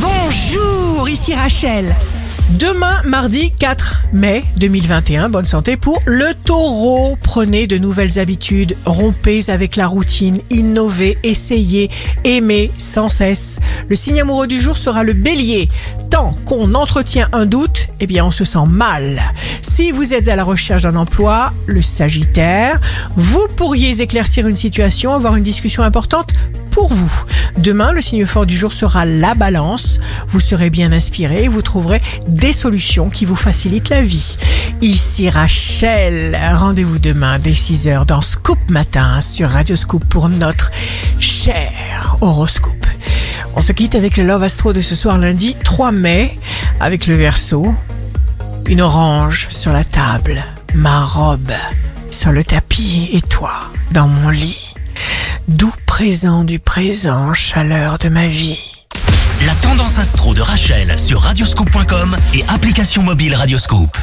[0.00, 1.94] Bonjour, ici Rachel.
[2.50, 7.16] Demain, mardi 4 mai 2021, bonne santé pour le taureau.
[7.22, 11.90] Prenez de nouvelles habitudes, rompez avec la routine, innovez, essayez,
[12.24, 13.60] aimez sans cesse.
[13.88, 15.68] Le signe amoureux du jour sera le bélier.
[16.10, 19.20] Tant qu'on entretient un doute, eh bien on se sent mal.
[19.62, 22.80] Si vous êtes à la recherche d'un emploi, le sagittaire,
[23.16, 26.32] vous pourriez éclaircir une situation, avoir une discussion importante
[26.70, 27.12] pour vous.
[27.56, 29.98] Demain, le signe fort du jour sera la balance.
[30.28, 34.36] Vous serez bien inspiré, vous trouverez des solutions qui vous facilitent la vie.
[34.80, 40.70] Ici Rachel, rendez-vous demain dès 6h dans Scoop Matin sur Radio Scoop pour notre
[41.18, 42.86] cher horoscope.
[43.56, 46.38] On se quitte avec le Love Astro de ce soir lundi 3 mai
[46.80, 47.74] avec le verso.
[48.66, 51.52] Une orange sur la table, ma robe
[52.10, 53.52] sur le tapis et toi
[53.92, 54.74] dans mon lit.
[55.48, 58.84] Doux présent du présent, chaleur de ma vie.
[59.44, 63.96] La tendance astro de Rachel sur radioscope.com et application mobile Radioscope.